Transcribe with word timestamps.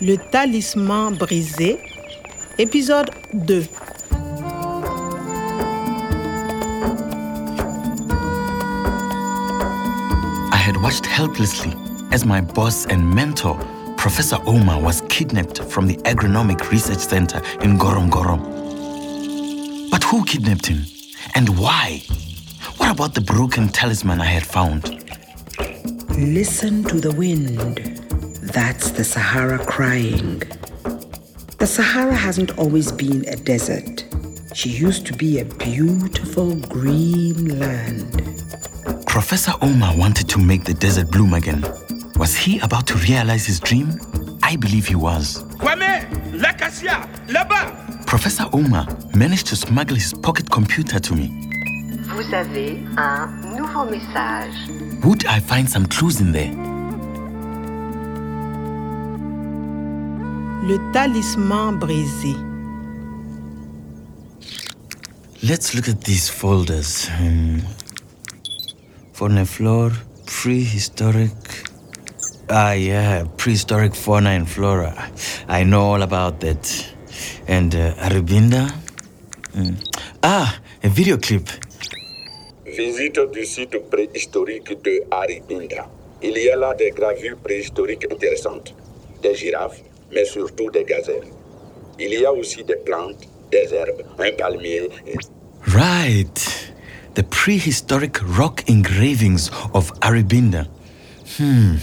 Le 0.00 0.16
talisman 0.16 1.10
brisé, 1.10 1.80
épisode 2.56 3.10
2. 3.48 3.66
I 10.52 10.56
had 10.56 10.76
watched 10.80 11.04
helplessly 11.04 11.74
as 12.12 12.24
my 12.24 12.40
boss 12.40 12.86
and 12.86 13.12
mentor, 13.12 13.58
Professor 13.96 14.38
Omar, 14.46 14.80
was 14.80 15.00
kidnapped 15.08 15.64
from 15.64 15.88
the 15.88 15.96
Agronomic 16.04 16.70
Research 16.70 16.98
Center 17.00 17.38
in 17.60 17.76
Gorom 17.76 18.08
Gorom. 18.08 18.40
But 19.90 20.04
who 20.04 20.24
kidnapped 20.24 20.66
him? 20.66 20.84
And 21.34 21.58
why? 21.58 22.02
What 22.76 22.92
about 22.92 23.14
the 23.14 23.20
broken 23.20 23.68
talisman 23.68 24.20
I 24.20 24.26
had 24.26 24.46
found? 24.46 24.84
Listen 26.16 26.84
to 26.84 27.00
the 27.00 27.10
wind. 27.10 27.97
That's 28.52 28.92
the 28.92 29.04
Sahara 29.04 29.58
crying. 29.58 30.42
The 31.58 31.66
Sahara 31.66 32.14
hasn't 32.14 32.56
always 32.58 32.90
been 32.90 33.28
a 33.28 33.36
desert. 33.36 34.04
She 34.54 34.70
used 34.70 35.04
to 35.06 35.12
be 35.12 35.40
a 35.40 35.44
beautiful 35.44 36.54
green 36.56 37.58
land. 37.58 38.22
Professor 39.06 39.52
Omar 39.60 39.94
wanted 39.96 40.28
to 40.30 40.38
make 40.38 40.64
the 40.64 40.72
desert 40.72 41.10
bloom 41.10 41.34
again. 41.34 41.62
Was 42.16 42.34
he 42.34 42.58
about 42.60 42.86
to 42.86 42.94
realize 42.94 43.44
his 43.44 43.60
dream? 43.60 44.00
I 44.42 44.56
believe 44.56 44.86
he 44.86 44.94
was. 44.94 45.42
Kwame, 45.58 46.08
l'acacia, 46.32 47.06
là-bas. 47.28 48.06
Professor 48.06 48.46
Omar 48.54 48.86
managed 49.14 49.46
to 49.48 49.56
smuggle 49.56 49.96
his 49.96 50.14
pocket 50.14 50.50
computer 50.50 50.98
to 50.98 51.14
me. 51.14 51.28
Vous 52.14 52.32
avez 52.32 52.82
un 52.96 53.28
nouveau 53.54 53.84
message. 53.84 55.04
Would 55.04 55.26
I 55.26 55.38
find 55.38 55.68
some 55.68 55.86
clues 55.86 56.20
in 56.20 56.32
there? 56.32 56.67
Le 60.62 60.76
talisman 60.92 61.78
brisé. 61.78 62.34
Let's 65.42 65.74
look 65.74 65.88
at 65.88 66.00
these 66.02 66.28
folders. 66.28 67.08
Um, 67.20 67.62
fauna 69.12 69.40
and 69.40 69.48
flora, 69.48 69.92
prehistoric. 70.26 71.30
Ah, 72.50 72.72
yeah, 72.72 73.24
prehistoric 73.36 73.94
fauna 73.94 74.30
and 74.30 74.48
flora. 74.48 74.92
I 75.48 75.62
know 75.62 75.82
all 75.82 76.02
about 76.02 76.40
that. 76.40 76.92
And 77.46 77.74
uh, 77.74 77.94
Arabinda. 77.94 78.68
Mm. 79.54 79.76
Ah, 80.22 80.58
a 80.82 80.88
video 80.88 81.18
clip. 81.18 81.48
Visite 82.66 83.20
du 83.32 83.44
site 83.46 83.78
préhistorique 83.88 84.82
de 84.82 85.06
Aribinda. 85.10 85.88
Il 86.20 86.36
y 86.36 86.50
a 86.50 86.56
là 86.56 86.74
des 86.74 86.90
gravures 86.90 87.36
préhistoriques 87.38 88.06
intéressantes, 88.10 88.74
des 89.22 89.36
girafes, 89.36 89.82
mais 90.12 90.24
surtout 90.24 90.70
des 90.70 90.84
gazelles. 90.84 91.28
Il 91.98 92.10
y 92.10 92.24
a 92.24 92.32
aussi 92.32 92.64
des 92.64 92.76
plantes, 92.76 93.26
des 93.50 93.72
herbes, 93.72 94.04
un 94.18 94.32
palmier. 94.32 94.88
Right. 95.66 96.72
The 97.14 97.22
prehistoric 97.24 98.18
rock 98.38 98.62
engravings 98.68 99.50
of 99.74 99.92
Aribinda. 100.00 100.68
Hmm. 101.36 101.76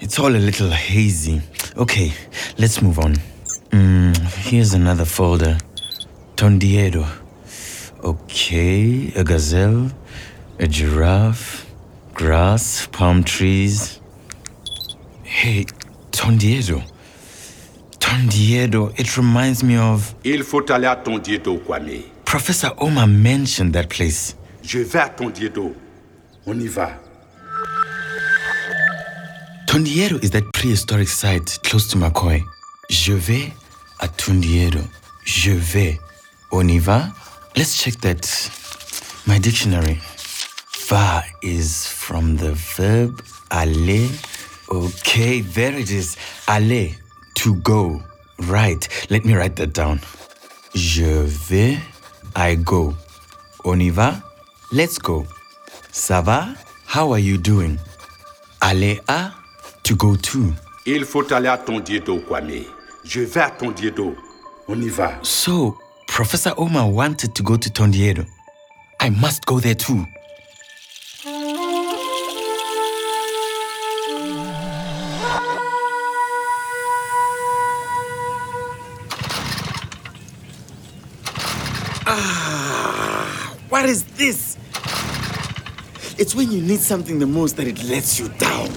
It's 0.00 0.18
all 0.18 0.34
a 0.34 0.38
little 0.38 0.70
hazy. 0.70 1.40
Okay, 1.76 2.12
let's 2.56 2.80
move 2.80 3.00
on. 3.00 3.14
Mm, 3.70 4.16
here's 4.46 4.72
another 4.74 5.04
folder. 5.04 5.58
Tondiédo. 6.36 7.04
Okay, 8.04 9.12
a 9.16 9.24
gazelle, 9.24 9.90
a 10.60 10.68
giraffe, 10.68 11.66
grass, 12.14 12.86
palm 12.92 13.24
trees. 13.24 14.00
Hey, 15.24 15.66
Tondiédo. 16.12 16.80
Tondiédo, 18.08 18.90
it 18.98 19.16
reminds 19.16 19.62
me 19.62 19.78
of 19.78 20.14
Il 20.24 20.42
faut 20.42 20.70
aller 20.72 20.86
à 20.86 20.96
Tondiédo, 20.96 21.58
Kwame. 21.58 22.04
Professor 22.24 22.74
Omar 22.78 23.06
mentioned 23.06 23.72
that 23.74 23.88
place. 23.88 24.34
Je 24.62 24.78
vais 24.78 24.98
à 24.98 25.08
Tondiédo. 25.10 25.74
On 26.46 26.58
y 26.58 26.68
va. 26.68 26.92
Tondiédo 29.66 30.18
is 30.22 30.30
that 30.30 30.50
prehistoric 30.54 31.08
site 31.08 31.60
close 31.62 31.86
to 31.88 31.98
Markoye. 31.98 32.42
Je 32.88 33.12
vais 33.12 33.52
à 34.00 34.08
Tondiédo. 34.08 34.80
Je 35.26 35.50
vais. 35.50 36.00
On 36.50 36.66
y 36.66 36.78
va? 36.78 37.10
Let's 37.56 37.76
check 37.76 38.00
that. 38.00 38.50
My 39.26 39.38
dictionary. 39.38 39.98
Va 40.88 41.22
is 41.42 41.86
from 41.86 42.36
the 42.38 42.54
verb 42.78 43.20
aller. 43.50 44.08
Okay, 44.70 45.42
there 45.42 45.78
it 45.78 45.90
is. 45.90 46.16
Aller, 46.46 46.94
to 47.38 47.54
go. 47.62 48.02
Right. 48.48 48.88
Let 49.10 49.24
me 49.24 49.34
write 49.34 49.56
that 49.56 49.72
down. 49.72 50.00
Je 50.74 51.24
vais, 51.26 51.78
I 52.36 52.56
go. 52.56 52.94
On 53.64 53.80
y 53.80 53.90
va? 53.90 54.22
Let's 54.72 54.98
go. 54.98 55.26
Ça 55.92 56.20
va? 56.20 56.48
How 56.86 57.12
are 57.12 57.18
you 57.18 57.38
doing? 57.38 57.78
Aller 58.60 59.00
à, 59.08 59.32
to 59.84 59.94
go 59.94 60.16
to. 60.16 60.52
Il 60.86 61.04
faut 61.04 61.32
aller 61.32 61.48
à 61.48 61.58
Tondiédo, 61.58 62.18
Kwame. 62.20 62.64
Je 63.04 63.20
vais 63.20 63.40
à 63.40 63.50
Tondiédo. 63.50 64.16
On 64.66 64.80
y 64.80 64.88
va. 64.88 65.12
So, 65.22 65.76
Professor 66.06 66.54
Omar 66.58 66.88
wanted 66.90 67.34
to 67.34 67.42
go 67.42 67.56
to 67.56 67.70
Tondiédo. 67.70 68.24
I 69.00 69.10
must 69.10 69.46
go 69.46 69.60
there 69.60 69.76
too. 69.76 70.04
What 83.78 83.88
is 83.88 84.02
this? 84.18 84.56
It's 86.18 86.34
when 86.34 86.50
you 86.50 86.60
need 86.60 86.80
something 86.80 87.20
the 87.20 87.26
most 87.26 87.56
that 87.58 87.68
it 87.68 87.80
lets 87.84 88.18
you 88.18 88.28
down. 88.30 88.68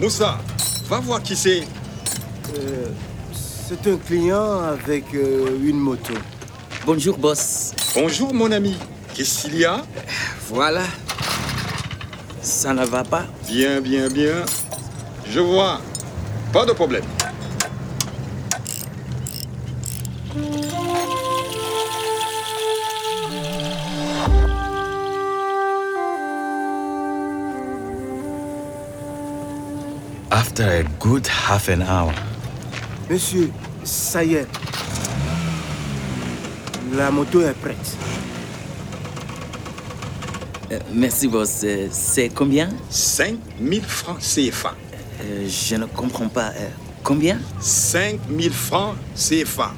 Moussa, 0.00 0.38
va 0.88 0.98
voir 0.98 1.22
qui 1.22 1.36
c'est. 1.36 1.62
C'est 3.32 3.86
un 3.86 3.96
client 3.98 4.62
avec 4.62 5.04
euh, 5.14 5.58
une 5.62 5.78
moto. 5.78 6.14
Bonjour, 6.84 7.18
boss. 7.18 7.72
Bonjour 7.94 8.34
mon 8.34 8.50
ami. 8.50 8.74
Qu'est-ce 9.14 9.42
qu'il 9.42 9.58
y 9.58 9.64
a? 9.64 9.84
Voilà. 10.48 10.82
Ça 12.42 12.74
ne 12.74 12.84
va 12.84 13.04
pas 13.04 13.26
Bien, 13.48 13.80
bien, 13.80 14.08
bien. 14.08 14.44
Je 15.30 15.40
vois. 15.40 15.80
Pas 16.52 16.64
de 16.64 16.72
problème. 16.72 17.04
After 30.30 30.64
a 30.64 30.82
good 30.98 31.26
half 31.26 31.68
an 31.68 31.82
hour, 31.82 32.12
Monsieur, 33.08 33.50
ça 33.84 34.24
y 34.24 34.34
est. 34.34 34.46
La 36.92 37.10
moto 37.10 37.40
est 37.42 37.52
prête. 37.54 37.96
Euh, 40.72 40.78
Merci, 40.92 41.28
boss. 41.28 41.60
Euh, 41.64 41.86
C'est 41.90 42.28
combien? 42.30 42.68
5000 42.90 43.82
francs 43.82 44.18
CFA. 44.18 44.74
Euh, 45.20 45.48
Je 45.48 45.76
ne 45.76 45.86
comprends 45.86 46.28
pas. 46.28 46.48
Euh, 46.56 46.68
Combien? 47.02 47.38
5000 47.60 48.50
francs 48.52 48.96
CFA. 49.14 49.72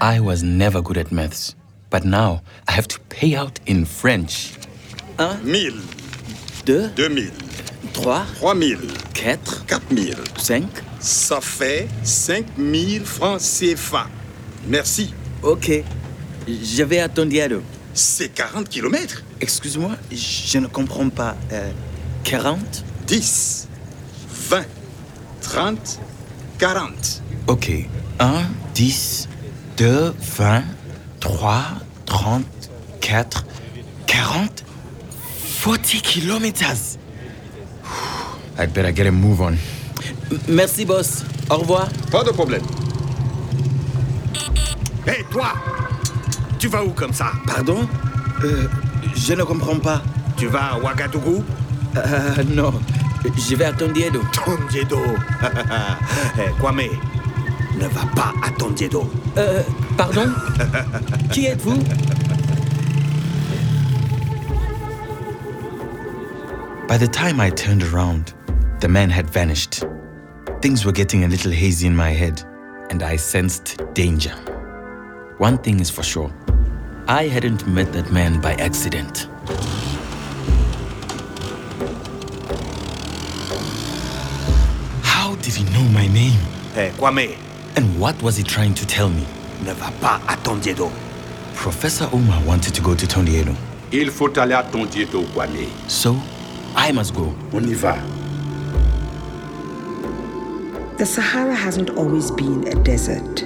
I 0.00 0.18
was 0.20 0.42
never 0.42 0.80
good 0.80 0.96
at 0.96 1.10
maths, 1.12 1.54
but 1.90 2.04
now 2.04 2.40
I 2.68 2.72
have 2.72 2.86
to 2.88 2.98
pay 3.08 3.36
out 3.36 3.58
in 3.68 3.84
French. 3.84 4.52
1000, 5.18 5.74
2, 6.64 6.90
2000, 6.96 7.30
3, 7.92 8.24
3000, 8.40 8.78
4, 9.12 9.66
4000. 9.66 10.14
5. 10.38 10.64
Ça 11.00 11.40
fait 11.40 11.88
5000 12.02 13.04
francs 13.04 13.40
CFA. 13.40 14.06
Merci. 14.68 15.12
Ok. 15.42 15.70
Je 16.48 16.82
vais 16.84 17.00
à 17.00 17.08
Tondiado. 17.08 17.62
C'est 17.92 18.28
40 18.28 18.68
kilomètres. 18.68 19.22
Excuse-moi, 19.40 19.92
je 20.10 20.58
ne 20.58 20.66
comprends 20.68 21.08
pas. 21.10 21.36
Euh, 21.52 21.70
40 22.24 22.84
10, 23.10 23.66
20, 24.50 24.64
30, 25.42 25.98
40. 26.60 27.22
Ok. 27.48 27.88
1, 28.20 28.44
10, 28.72 29.28
2, 29.76 30.14
20, 30.38 30.62
3, 31.18 31.64
30, 32.06 32.44
4, 33.00 33.44
40, 34.06 34.62
40 35.42 36.00
kilometers. 36.02 36.98
I'd 38.56 38.72
better 38.72 38.92
get 38.92 39.08
a 39.08 39.10
move 39.10 39.40
on. 39.40 39.56
Merci, 40.46 40.84
boss. 40.84 41.24
Au 41.50 41.56
revoir. 41.56 41.88
Pas 42.12 42.22
de 42.22 42.30
problème. 42.30 42.62
Hé, 45.08 45.24
toi 45.32 45.54
Tu 46.60 46.68
vas 46.68 46.84
où 46.84 46.90
comme 46.90 47.12
ça? 47.12 47.32
Pardon? 47.44 47.88
Euh, 48.44 48.68
Je 49.16 49.32
ne 49.34 49.42
comprends 49.42 49.80
pas. 49.80 50.00
Tu 50.36 50.46
vas 50.46 50.74
à 50.74 50.78
Ouagadougou? 50.78 51.42
Euh, 51.96 52.44
non, 52.48 52.72
je 53.36 53.56
vais 53.56 53.64
à 53.64 53.72
Tondiédo. 53.72 54.20
Tondiédo. 54.32 54.98
Eh, 56.38 56.50
Kwame, 56.60 56.88
ne 57.78 57.86
va 57.88 58.06
pas 58.14 58.32
à 58.42 58.50
Tondiédo. 58.50 59.10
Euh, 59.36 59.62
pardon 59.96 60.26
Qui 61.32 61.46
êtes-vous 61.46 61.78
By 66.88 66.98
the 66.98 67.08
time 67.08 67.40
I 67.40 67.50
turned 67.50 67.82
around, 67.82 68.34
the 68.80 68.88
man 68.88 69.10
had 69.10 69.30
vanished. 69.30 69.84
Things 70.60 70.84
were 70.84 70.92
getting 70.92 71.24
a 71.24 71.28
little 71.28 71.52
hazy 71.52 71.86
in 71.86 71.94
my 71.94 72.10
head, 72.10 72.42
and 72.90 73.02
I 73.02 73.16
sensed 73.16 73.78
danger. 73.94 74.34
One 75.38 75.56
thing 75.58 75.80
is 75.80 75.88
for 75.88 76.02
sure 76.02 76.30
I 77.08 77.28
hadn't 77.28 77.66
met 77.66 77.92
that 77.92 78.12
man 78.12 78.40
by 78.40 78.54
accident. 78.54 79.28
How 85.50 85.56
did 85.56 85.66
he 85.66 85.74
know 85.74 85.82
my 85.90 86.06
name? 86.06 86.38
Eh, 86.76 86.92
Kwame, 86.92 87.36
And 87.74 87.98
what 87.98 88.22
was 88.22 88.36
he 88.36 88.44
trying 88.44 88.72
to 88.74 88.86
tell 88.86 89.08
me? 89.08 89.26
ne 89.64 89.72
va 89.74 89.90
pas 90.00 90.20
à 90.28 90.36
Tondiédo. 90.44 90.92
Professor 91.56 92.08
Omar 92.14 92.40
wanted 92.46 92.72
to 92.72 92.80
go 92.80 92.94
to 92.94 93.04
Tondiédo, 93.04 93.52
Il 93.90 94.10
faut 94.12 94.28
aller 94.38 94.54
à 94.54 94.62
Tondiédo, 94.62 95.24
Kwame. 95.34 95.66
so 95.88 96.14
I 96.76 96.92
must 96.92 97.14
go. 97.16 97.34
On 97.52 97.64
y 97.68 97.74
va. 97.74 97.96
The 100.98 101.04
Sahara 101.04 101.52
hasn't 101.56 101.90
always 101.96 102.30
been 102.30 102.68
a 102.68 102.76
desert. 102.84 103.44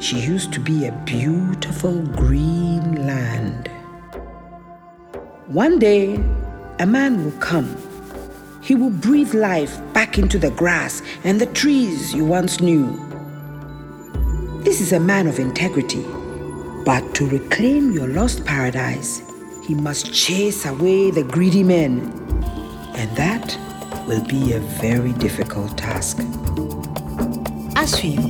She 0.00 0.18
used 0.18 0.52
to 0.54 0.58
be 0.60 0.86
a 0.88 0.92
beautiful 1.04 2.00
green 2.16 3.06
land. 3.06 3.70
One 5.46 5.78
day, 5.78 6.18
a 6.80 6.86
man 6.86 7.24
will 7.24 7.38
come. 7.38 7.76
He 8.60 8.74
will 8.74 8.90
breathe 8.90 9.34
life 9.34 9.80
back 9.92 10.18
into 10.18 10.38
the 10.38 10.50
grass 10.50 11.02
and 11.24 11.40
the 11.40 11.46
trees 11.46 12.12
you 12.12 12.24
once 12.24 12.60
knew. 12.60 12.86
This 14.64 14.80
is 14.80 14.92
a 14.92 15.00
man 15.00 15.26
of 15.26 15.38
integrity. 15.38 16.04
But 16.84 17.14
to 17.14 17.26
reclaim 17.26 17.92
your 17.92 18.08
lost 18.08 18.44
paradise, 18.44 19.22
he 19.66 19.74
must 19.74 20.12
chase 20.12 20.66
away 20.66 21.10
the 21.10 21.22
greedy 21.22 21.62
men. 21.62 22.00
And 22.96 23.10
that 23.16 23.56
will 24.06 24.24
be 24.24 24.52
a 24.52 24.60
very 24.60 25.12
difficult 25.14 25.76
task. 25.78 26.18
À 27.74 27.86
suivre. 27.86 28.28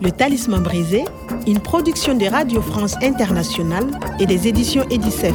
Le 0.00 0.10
Talisman 0.10 0.62
brisé, 0.62 1.04
une 1.46 1.60
production 1.60 2.14
de 2.14 2.26
Radio 2.26 2.62
France 2.62 2.94
Internationale 3.02 3.90
et 4.18 4.26
des 4.26 4.46
éditions 4.46 4.86
Edicef. 4.90 5.34